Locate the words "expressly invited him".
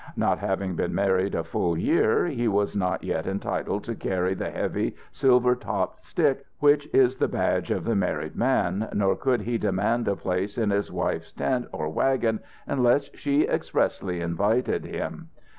13.47-15.29